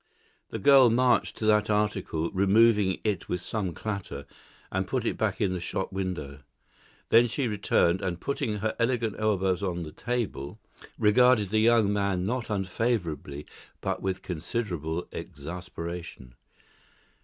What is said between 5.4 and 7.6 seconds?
the shop window; she then